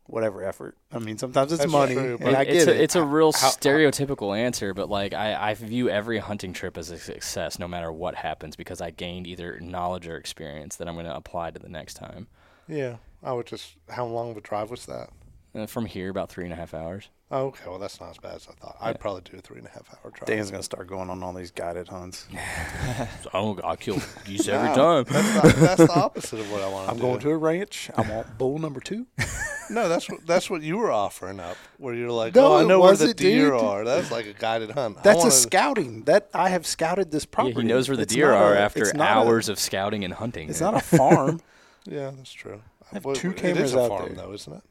[0.06, 0.76] Whatever effort.
[0.90, 2.80] I mean, sometimes it's That's money, true, and but I it's a, it.
[2.80, 6.76] it's a real How- how- stereotypical answer, but like I, I view every hunting trip
[6.76, 10.88] as a success, no matter what happens, because I gained either knowledge or experience that
[10.88, 12.26] I'm going to apply to the next time.
[12.66, 13.76] Yeah, I would just.
[13.88, 15.10] How long of a drive was that?
[15.54, 17.08] Uh, from here, about three and a half hours.
[17.32, 18.76] Oh, okay, well that's not as bad as I thought.
[18.80, 18.88] Yeah.
[18.88, 20.26] I'd probably do a three and a half hour drive.
[20.26, 22.26] Dan's gonna start going on all these guided hunts.
[22.34, 23.64] I don't.
[23.64, 25.04] I kill geese every Wow, time.
[25.12, 27.02] That's, not, that's the opposite of what I want to I'm do.
[27.02, 27.88] going to a ranch.
[27.96, 29.06] I want bull number two.
[29.72, 32.62] No, that's what that's what you were offering up, where you're like, No, oh, I
[32.62, 33.60] it know where the wasn't, deer dude.
[33.60, 33.84] are.
[33.84, 34.98] That's like a guided hunt.
[34.98, 36.02] I That's wanna- a scouting.
[36.06, 37.54] That I have scouted this Yeah, property.
[37.60, 39.60] he knows where the It's deer not are a- after it's not a- hours of
[39.60, 40.48] scouting and hunting.
[40.50, 40.72] it's man.
[40.72, 41.40] not a farm.
[41.86, 42.62] Yeah, that's true.
[42.90, 44.26] I have What- two it is cameras a out farm, there.
[44.26, 44.62] though, isn't it?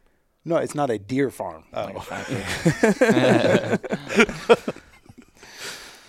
[0.50, 1.64] No, it's not a deer farm.
[1.74, 1.88] Oh,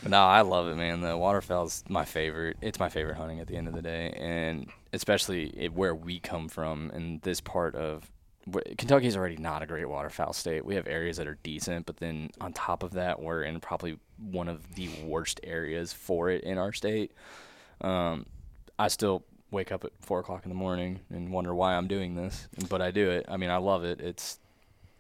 [0.09, 1.03] No, I love it, man.
[1.03, 2.57] The waterfowl's my favorite.
[2.62, 6.18] It's my favorite hunting at the end of the day, and especially it, where we
[6.18, 8.11] come from in this part of
[8.79, 10.64] Kentucky's already not a great waterfowl state.
[10.64, 13.98] We have areas that are decent, but then on top of that, we're in probably
[14.16, 17.12] one of the worst areas for it in our state.
[17.83, 18.24] Um,
[18.79, 22.14] I still wake up at four o'clock in the morning and wonder why I'm doing
[22.14, 23.26] this, but I do it.
[23.28, 24.00] I mean, I love it.
[24.00, 24.38] It's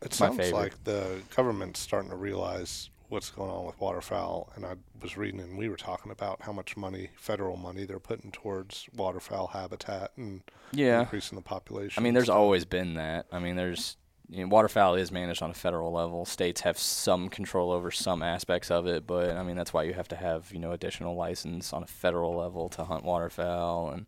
[0.02, 0.58] it sounds favorite.
[0.58, 4.50] like the government's starting to realize what's going on with waterfowl.
[4.54, 7.98] And I was reading, and we were talking about how much money, federal money, they're
[7.98, 11.00] putting towards waterfowl habitat and yeah.
[11.00, 12.00] increasing the population.
[12.00, 13.26] I mean, there's always been that.
[13.30, 13.96] I mean, there's
[14.30, 16.24] you know, waterfowl is managed on a federal level.
[16.24, 19.92] States have some control over some aspects of it, but I mean that's why you
[19.92, 24.06] have to have you know additional license on a federal level to hunt waterfowl and.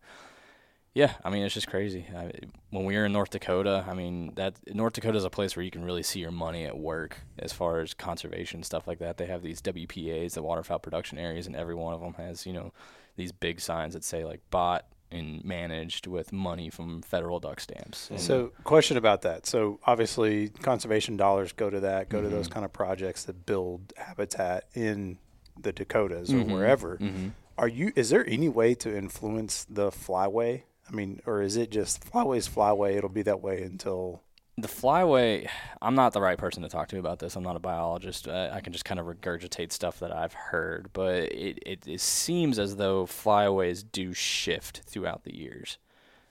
[0.95, 2.05] Yeah, I mean it's just crazy.
[2.15, 2.31] I,
[2.69, 5.63] when we were in North Dakota, I mean that North Dakota is a place where
[5.65, 9.17] you can really see your money at work as far as conservation stuff like that.
[9.17, 12.53] They have these WPAs, the waterfowl production areas, and every one of them has you
[12.53, 12.71] know
[13.15, 18.09] these big signs that say like bought and managed with money from federal duck stamps.
[18.09, 19.45] And- So, question about that.
[19.45, 22.51] So, obviously, conservation dollars go to that, go to those Mhm.
[22.53, 25.19] kind of projects that build habitat in
[25.55, 26.49] the Dakotas Mhm.
[26.49, 26.97] or wherever.
[26.97, 27.27] hmm
[27.59, 27.91] Are you?
[27.95, 30.63] Is there any way to influence the flyway?
[30.89, 32.95] I mean, or is it just flyway's flyway?
[32.97, 34.21] It'll be that way until
[34.57, 35.47] The flyway,
[35.81, 37.35] I'm not the right person to talk to about this.
[37.35, 38.27] I'm not a biologist.
[38.27, 42.01] I, I can just kind of regurgitate stuff that I've heard, but it, it, it
[42.01, 45.77] seems as though flyways do shift throughout the years.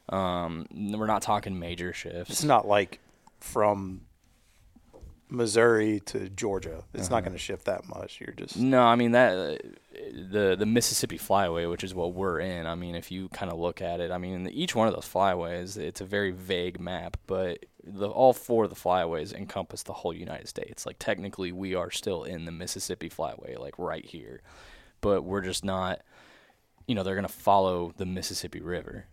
[0.09, 2.31] Um, we're not talking major shifts.
[2.31, 3.01] it's not like
[3.41, 4.03] from
[5.29, 6.85] Missouri to Georgia.
[6.93, 8.21] It's not going to shift that much.
[8.21, 9.33] You're just No, I mean that
[9.65, 9.69] uh,
[10.11, 12.67] the the Mississippi Flyway, which is what we're in.
[12.67, 15.07] I mean, if you kind of look at it, I mean, each one of those
[15.07, 19.93] flyways, it's a very vague map, but the all four of the flyways encompass the
[19.93, 20.87] whole United States.
[20.87, 24.43] Like technically, we are still in the Mississippi Flyway, like right here,
[25.01, 26.01] but we're just not.
[26.87, 29.07] You know, they're gonna follow the Mississippi River.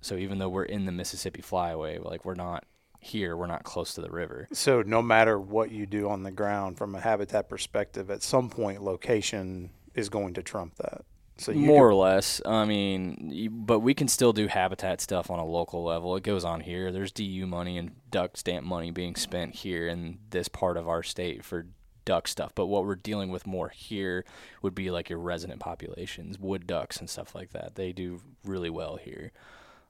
[0.00, 2.64] So even though we're in the Mississippi Flyway, like we're not
[3.00, 4.48] here, we're not close to the river.
[4.52, 8.48] so no matter what you do on the ground from a habitat perspective, at some
[8.48, 11.02] point location is going to trump that.
[11.36, 12.40] So you more or less.
[12.46, 16.14] I mean, you, but we can still do habitat stuff on a local level.
[16.16, 16.92] It goes on here.
[16.92, 21.02] There's DU money and duck stamp money being spent here in this part of our
[21.02, 21.66] state for
[22.04, 22.52] duck stuff.
[22.54, 24.24] But what we're dealing with more here
[24.62, 27.74] would be like your resident populations, wood ducks and stuff like that.
[27.74, 29.32] They do really well here.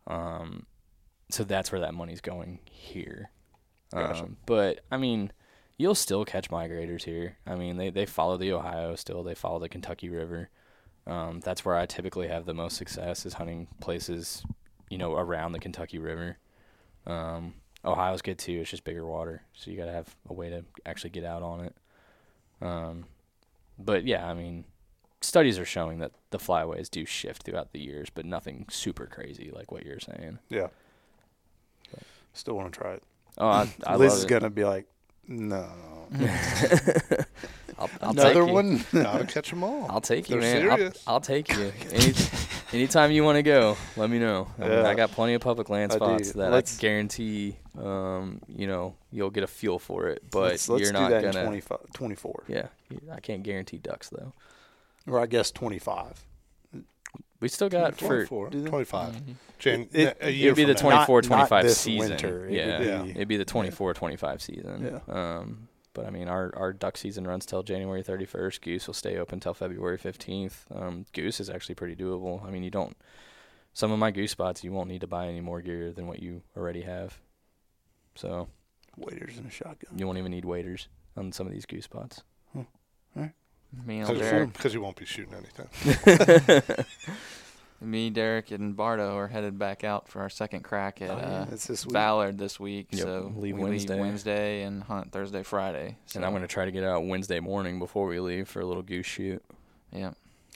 [0.06, 0.66] Um,
[1.30, 3.30] so that's where that money's going here.
[3.92, 4.24] Gotcha.
[4.24, 5.32] Um, but I mean,
[5.76, 7.36] you'll still catch migrators here.
[7.46, 9.22] I mean, they they follow the Ohio still.
[9.22, 10.50] They follow the Kentucky River.
[11.06, 14.42] Um, that's where I typically have the most success is hunting places,
[14.88, 16.38] you know, around the Kentucky River.
[17.06, 18.60] Um, Ohio's good too.
[18.62, 21.42] It's just bigger water, so you got to have a way to actually get out
[21.42, 21.74] on it.
[22.62, 23.04] Um,
[23.78, 24.64] but yeah, I mean,
[25.20, 29.50] studies are showing that the flyways do shift throughout the years, but nothing super crazy
[29.54, 30.38] like what you're saying.
[30.48, 30.68] yeah.
[32.32, 33.02] Still want to try it.
[33.38, 34.28] Oh, I, I Liz love is it.
[34.28, 34.86] gonna be like,
[35.28, 35.68] no.
[37.76, 38.52] I'll, I'll Another take you.
[38.54, 38.84] one.
[38.92, 39.86] Gotta catch them all.
[39.90, 40.92] I'll take you, They're man.
[41.06, 41.14] I'll.
[41.14, 41.72] I'll take you.
[41.92, 42.12] Any,
[42.72, 44.46] anytime you want to go, let me know.
[44.58, 44.86] I, mean, Yeah.
[44.88, 48.94] I got plenty of public land I spots that Let's- I guarantee, um, you know,
[49.10, 50.22] you'll get a feel for it.
[50.30, 51.38] But let's let's you're do not that gonna.
[51.40, 52.44] in 25, 24.
[52.46, 52.66] Yeah,
[53.12, 54.32] I can't guarantee ducks though.
[55.08, 56.24] Or I guess 25.
[57.44, 59.12] We still got for 24, 25.
[59.16, 59.32] Mm-hmm.
[59.58, 62.08] Jan- It- a year it'd be the from 24 Not- not 25 this season.
[62.08, 62.46] winter.
[62.46, 62.78] It yeah.
[62.78, 63.02] would Yeah.
[63.02, 65.00] be- It'd be the 24 25 season.
[65.06, 65.14] Yeah.
[65.14, 68.62] Um, but I mean, our, our duck season runs till January 31st.
[68.62, 70.64] Goose will stay open till February 15th.
[70.74, 72.42] Um, goose is actually pretty doable.
[72.46, 72.96] I mean, you don't.
[73.74, 76.20] Some of my goose spots, you won't need to buy any more gear than what
[76.22, 77.18] you already have.
[78.14, 78.48] So
[78.96, 79.98] Waders and a shotgun.
[79.98, 82.22] you won't even need waders on some of these goose spots.
[83.84, 86.84] Me and Because Derek, you won't be shooting anything.
[87.80, 91.40] me, Derek, and Bardo are headed back out for our second crack at Oh, yeah,
[91.40, 91.92] uh, it's this week.
[91.92, 92.88] Ballard this week.
[92.90, 93.92] Yep, So leave we Wednesday.
[93.94, 95.96] leave Wednesday and hunt Thursday, Friday.
[96.06, 98.60] So, And I'm going to try to get out Wednesday morning before we leave for
[98.60, 99.42] a little goose shoot.
[99.92, 100.12] yeah.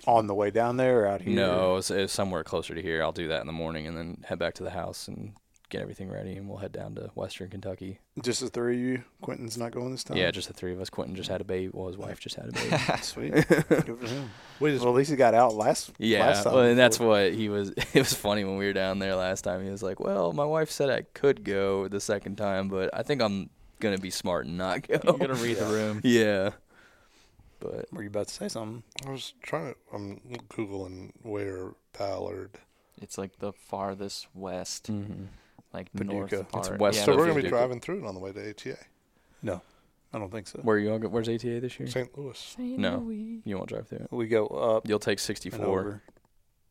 [0.06, 1.34] On the way down there or out here?
[1.34, 3.02] No, it's, it's somewhere closer to here.
[3.02, 5.32] I'll do that in the morning and then head back to the house and
[5.68, 8.00] get everything ready, and we'll head down to Western Kentucky.
[8.22, 9.04] Just the three of you?
[9.20, 10.16] Quentin's not going this time?
[10.16, 10.90] Yeah, just the three of us.
[10.90, 11.70] Quentin just had a baby.
[11.72, 12.76] Well, his wife just had a baby.
[13.02, 13.32] Sweet.
[13.32, 14.30] Good for him.
[14.60, 16.98] Wait, is Well, at least he got out last yeah, last time well, and that's
[16.98, 17.70] what he was.
[17.94, 19.64] It was funny when we were down there last time.
[19.64, 23.02] He was like, "Well, my wife said I could go the second time, but I
[23.02, 23.50] think I'm
[23.80, 26.00] gonna be smart and not go." You're gonna read the room.
[26.04, 26.50] yeah,
[27.60, 28.82] but Were you about to say something?
[29.06, 29.78] I was trying to.
[29.92, 32.58] I'm googling where Ballard.
[33.00, 35.26] It's like the farthest west, mhm.
[35.72, 36.14] Like Paducah.
[36.14, 36.78] north It's part.
[36.80, 37.56] west yeah, so of we're gonna be Paducah.
[37.58, 38.76] driving through it on the way to ATA,
[39.42, 39.60] No,
[40.12, 40.60] I don't think so.
[40.60, 40.90] where are you?
[40.92, 41.88] all go- Where's ATA this year?
[41.88, 42.16] St.
[42.16, 42.56] Louis.
[42.58, 44.08] No, you won't drive through it.
[44.12, 45.64] We go up You'll take and 64.
[45.66, 46.02] over.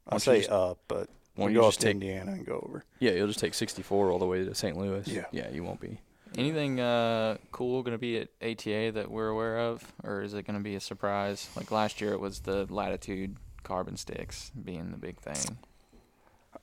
[0.08, 1.92] I Won't you say just- up, but Won't we you go up just to take?
[1.96, 2.84] Indiana and go over.
[3.00, 4.78] Yeah, you'll just take 64 all the way to St.
[4.78, 5.08] Louis.
[5.08, 5.26] Yeah.
[5.32, 6.00] yeah, you won't be.
[6.38, 10.46] Anything uh, cool going to be at ATA that we're aware of, or is it
[10.46, 11.50] going to be a surprise?
[11.56, 15.58] Like last year, it was the Latitude carbon sticks being the big thing,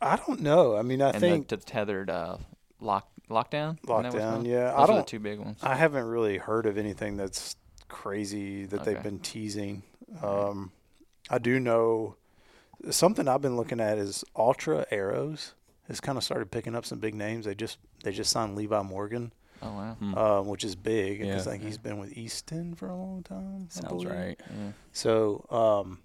[0.04, 0.76] I don't know.
[0.76, 2.36] I mean, I and think the, the tethered uh,
[2.80, 3.78] lock lockdown.
[3.82, 4.46] Isn't that what lockdown.
[4.46, 5.06] Yeah, Those I are the don't.
[5.06, 5.58] two big ones.
[5.62, 7.56] I haven't really heard of anything that's
[7.88, 9.82] crazy that they've been teasing.
[10.22, 10.72] Um,
[11.30, 12.16] I do know
[12.90, 15.54] something I've been looking at is Ultra Arrows
[15.88, 17.46] has kind of started picking up some big names.
[17.46, 19.94] They just they just signed Levi Morgan, Oh wow.
[19.98, 20.14] Hmm.
[20.18, 21.52] um, which is big because Yeah.
[21.52, 23.68] I think he's been with Easton for a long time.
[23.70, 24.38] I Sounds right.
[24.38, 24.70] Yeah.
[24.92, 26.00] So um,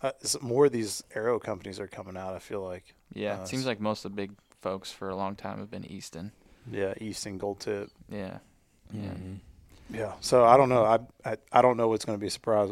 [0.00, 2.34] uh, s- more of these arrow companies are coming out.
[2.34, 5.16] I feel like Yeah, Uh, it seems like most of the big folks for a
[5.16, 6.32] long time have been Easton.
[6.70, 7.90] yeah, Easton Gold Tip.
[8.10, 8.38] Yeah.
[8.92, 9.10] Yeah.
[9.10, 9.38] Mhm.
[9.90, 10.12] Yeah.
[10.20, 10.84] So I don't know.
[10.84, 12.70] I I, I don't know what's going to be a surprise.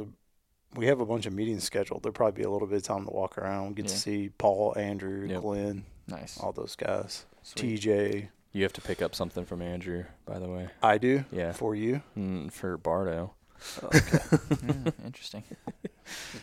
[0.74, 2.02] We have a bunch of meetings scheduled.
[2.02, 4.74] There'll probably be a little bit of time to walk around, get to see Paul,
[4.76, 5.40] Andrew, Yep.
[5.40, 6.38] Glenn, Nice.
[6.38, 7.24] all those guys.
[7.42, 7.80] Sweet.
[7.80, 8.28] TJ.
[8.52, 10.68] You have to pick up something from Andrew, by the way.
[10.82, 12.02] I do Yeah, for you.
[12.16, 13.32] mm, for Bardo.
[13.92, 15.44] Yeah, interesting.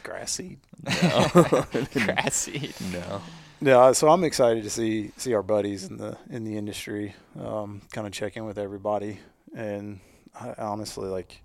[0.03, 0.59] Grass seed.
[0.83, 1.65] No.
[1.93, 2.73] Grass seed.
[2.91, 3.21] No.
[3.61, 7.81] Yeah, so I'm excited to see see our buddies in the in the industry, um,
[7.93, 9.19] kind of check in with everybody,
[9.55, 9.99] and
[10.37, 11.41] I, honestly, like,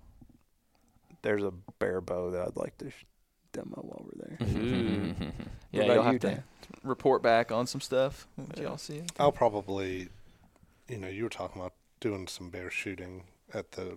[1.21, 3.05] there's a bear bow that I'd like to sh-
[3.53, 4.61] demo while we're there.
[4.61, 5.15] Ooh.
[5.71, 6.43] yeah, you'll you, have to Dan?
[6.83, 8.27] report back on some stuff.
[8.35, 8.63] What Yeah.
[8.63, 9.03] y'all see?
[9.17, 10.09] I'll probably,
[10.89, 13.95] you know, you were talking about doing some bear shooting at the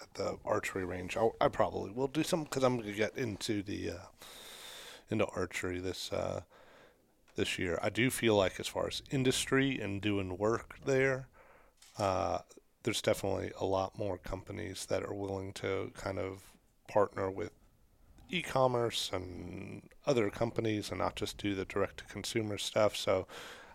[0.00, 1.16] at the archery range.
[1.16, 4.06] I'll, I probably will do some because I'm gonna get into the uh,
[5.10, 6.42] into archery this uh,
[7.36, 7.78] this year.
[7.82, 11.28] I do feel like as far as industry and doing work there,
[11.98, 12.38] uh,
[12.82, 16.42] there's definitely a lot more companies that are willing to kind of
[16.88, 17.50] partner with
[18.30, 22.96] e-commerce and other companies and not just do the direct to consumer stuff.
[22.96, 23.26] So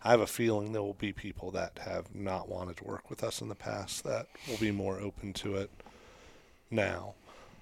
[0.04, 3.24] I have a feeling there will be people that have not wanted to work with
[3.24, 5.70] us in the past that will be more open to it
[6.72, 7.16] now,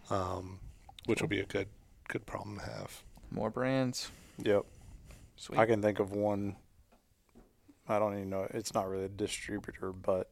[0.09, 0.59] um,
[1.05, 1.67] which will be a good
[2.07, 3.03] good problem to have.
[3.31, 4.09] More brands.
[4.43, 4.65] Yep,
[5.35, 5.59] Sweet.
[5.59, 6.55] I can think of one.
[7.87, 8.47] I don't even know.
[8.51, 10.29] It's not really a distributor, but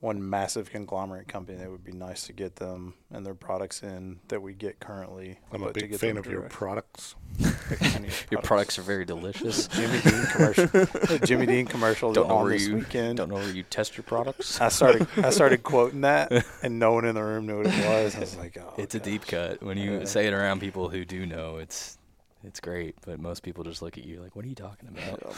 [0.00, 4.20] one massive conglomerate company that would be nice to get them and their products in
[4.28, 5.38] that we get currently.
[5.50, 6.54] I'm a big fan them of your direct.
[6.54, 7.14] products.
[7.38, 9.66] Big fan of Your products are very delicious.
[9.72, 11.18] Jimmy Dean commercial.
[11.26, 13.16] Jimmy Dean commercial Don't know on where this you weekend.
[13.16, 14.60] don't know where you test your products.
[14.60, 16.30] I started I started quoting that,
[16.62, 18.14] and no one in the room knew what it was.
[18.16, 19.62] I was like, oh, It's a deep cut.
[19.62, 20.04] When you Yeah.
[20.04, 21.96] say it around people who do know, it's
[22.44, 22.96] it's great.
[23.06, 25.34] But most people just look at you like, "What are you talking about?"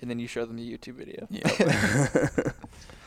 [0.00, 1.26] And then you show them the YouTube video.
[1.30, 2.52] Yeah.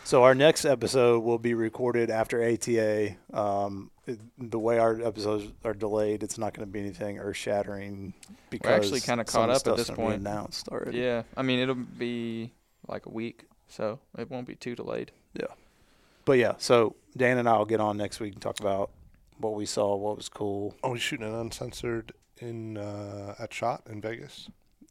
[0.05, 3.15] So our next episode will be recorded after ATA.
[3.33, 7.37] Um, it, the way our episodes are delayed, it's not going to be anything earth
[7.37, 8.13] shattering
[8.51, 10.19] because actually kinda caught up at this gonna be point.
[10.21, 10.99] Announced already.
[10.99, 12.53] Yeah, I mean it'll be
[12.87, 15.11] like a week, so it won't be too delayed.
[15.33, 15.47] Yeah,
[16.23, 18.91] but yeah, so Dan and I will get on next week and talk about
[19.39, 20.75] what we saw, what was cool.
[20.83, 24.49] Are we shooting an uncensored in uh, at Shot in Vegas?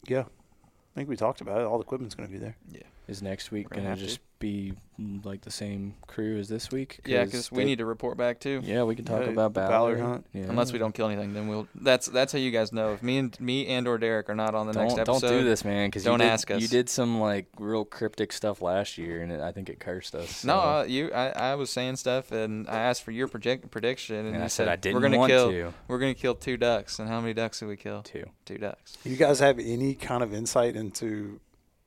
[0.08, 1.66] Yeah, I think we talked about it.
[1.66, 2.56] All the equipment's going to be there.
[3.06, 6.48] Is next week We're gonna gonna have just be mm, like the same crew as
[6.48, 7.00] this week?
[7.04, 8.62] Yeah, because we need to report back too.
[8.64, 9.98] Yeah, we can talk Yeah, about the Ballard.
[9.98, 10.26] Ballard hunt.
[10.32, 10.44] Yeah.
[10.44, 11.68] Unless we don't kill anything, then we'll.
[11.74, 12.94] That's that's how you guys know.
[12.94, 15.38] If me and me and or Derek are not on the don't, next episode, don't
[15.38, 15.88] do this, man.
[15.88, 16.62] Because don't you did, ask us.
[16.62, 20.14] You did some like real cryptic stuff last year, and it, I think it cursed
[20.14, 20.42] us.
[20.42, 21.10] No, uh, you.
[21.12, 24.44] I, I was saying stuff, and I asked for your project prediction, and, and you
[24.44, 25.50] I said I didn't we're gonna want kill.
[25.50, 25.74] to.
[25.88, 28.02] We're gonna kill two ducks, and how many ducks did we kill?
[28.02, 28.24] Two.
[28.46, 28.96] Two ducks.
[29.04, 31.40] You guys have any kind of insight into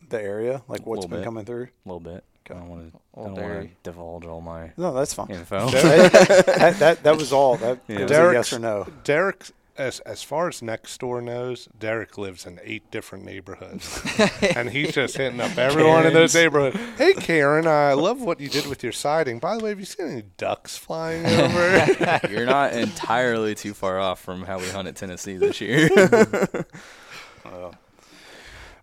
[0.09, 1.25] the area, like what's Little been bit.
[1.25, 1.63] coming through?
[1.85, 2.23] A little bit.
[2.49, 2.59] I Okay.
[2.61, 2.97] don't want to.
[2.97, 3.67] I Old don't want dairy.
[3.67, 5.29] to divulge all my No, that's fine.
[5.31, 5.69] info.
[5.69, 7.57] that, that that was all.
[7.57, 7.95] That Yeah.
[7.99, 8.87] it was a Derek's- yes or no.
[9.03, 9.43] Derek,
[9.77, 14.01] as as far as Nextdoor knows, Derek lives in eight different neighborhoods,
[14.55, 16.77] and he's just hitting up everyone in those neighborhoods.
[16.97, 19.39] Hey, Karen, I love what you did with your siding.
[19.39, 22.19] By the way, have you seen any ducks flying over?
[22.31, 25.89] You're not entirely too far off from how we hunt at Tennessee this year.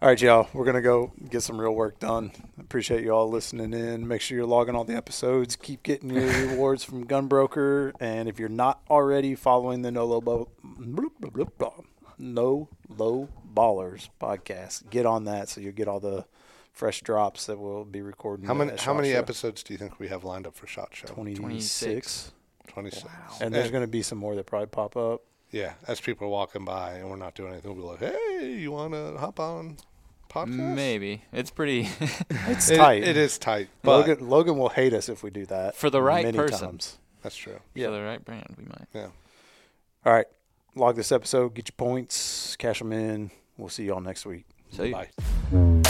[0.04, 0.48] All right, y'all.
[0.52, 2.30] We're gonna go get some real work done.
[2.60, 4.06] Appreciate you all listening in.
[4.06, 5.56] Make sure you're logging all the episodes.
[5.56, 10.20] Keep getting your rewards from Gunbroker, and if you're not already following the No Low
[10.20, 10.50] Bo-
[12.18, 16.26] No Low Ballers podcast, get on that so you'll get all the
[16.70, 18.44] fresh drops that we'll be recording.
[18.44, 19.18] how many at how SHOT many Show.
[19.20, 21.06] episodes do you think we have lined up for Shot Show?
[21.06, 22.32] 26.
[22.68, 23.06] Twenty six.
[23.40, 25.22] And there's going to be some more that probably pop up.
[25.50, 28.52] Yeah, as people are walking by and we're not doing anything, we'll be like, "Hey,
[28.52, 29.78] you want to hop on
[30.34, 31.88] podcast?" Maybe it's pretty
[32.48, 33.04] It's It- tight.
[33.04, 35.76] It is tight, but Logan, Logan will hate us if we do that.
[35.76, 36.68] For the right many person.
[36.70, 36.98] Times.
[37.22, 37.60] that's true.
[37.74, 37.86] Yeah.
[37.86, 38.54] for the right brand.
[38.58, 38.88] We might.
[38.92, 39.08] Yeah.
[40.04, 40.26] All right.
[40.76, 43.30] Log this episode, get your points, cash them in.
[43.56, 44.44] We'll see y'all next week.
[44.70, 45.83] So you- Bye.